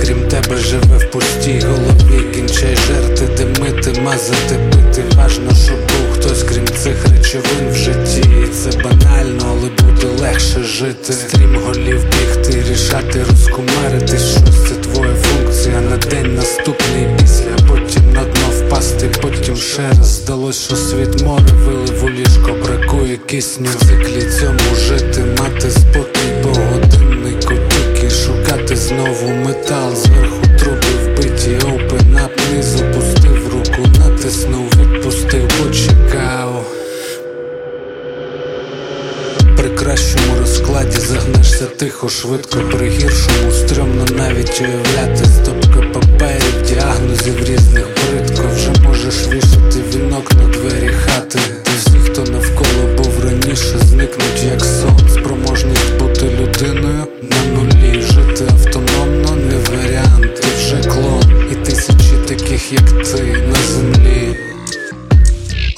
[0.00, 2.24] крім тебе, живе в пустій голові.
[2.34, 5.02] Кінчай жерти, димити, мазати, пити.
[5.16, 8.20] Важно, щоб був хтось, крім цих речовин в житті.
[8.44, 11.12] І Це банально, але буде легше жити.
[11.12, 14.30] Стрім голів бігти, рішати, розкумаритись.
[14.30, 17.68] Щось це твоя функція на день наступний після.
[17.68, 23.16] Потім на дно впасти, потім ще раз здалось, що світ море вилив у ліжко, бракує
[23.16, 23.66] кисню.
[23.66, 26.87] В циклі цьому жити, мати спокій по годиннику тільки шукати
[29.14, 36.66] знову метал зверху труби вбиті, опенап низу пустив руку, натиснув, відпустив, почекав.
[39.56, 47.86] При кращому розкладі загнешся тихо, швидко, при гіршому стрьомно навіть уявляти стопка паперів, діагнозів різних
[47.94, 51.38] бридко Вже можеш вішати вінок на двері хати.
[51.62, 51.70] Та
[52.04, 54.97] хто навколо був раніше, зникнуть як сон.
[62.70, 64.36] Як ти на землі.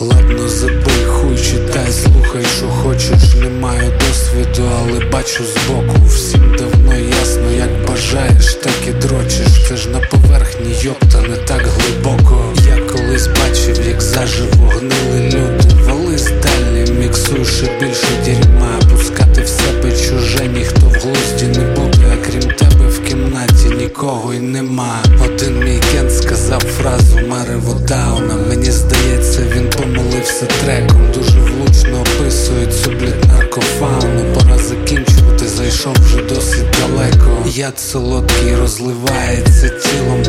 [0.00, 6.06] Ладно, забий хуй, читай, слухай, що хочеш, не маю досвіду, але бачу збоку.
[6.06, 9.68] Всім давно ясно, як бажаєш, так і дрочиш.
[9.68, 12.54] Це ж на поверхні, йопта, не так глибоко.
[12.68, 15.74] Я колись бачив, як заживо гнили люди.
[15.84, 18.80] Вали з далі, міксуй ще більше дерьма.
[18.92, 24.34] Пускати в себе чуже, ніхто в глузді не буде, а крім тебе в кімнаті нікого
[24.34, 25.02] й нема.
[25.24, 26.59] Один мій кент сказав
[27.28, 28.34] Марево Дауна.
[28.48, 31.12] Мені здається, він помилився треком.
[31.14, 33.14] Дуже влучно описує цю блід.
[34.34, 37.42] Пора закінчувати, зайшов вже досить далеко.
[37.46, 40.22] Яд солодкий розливається тілом,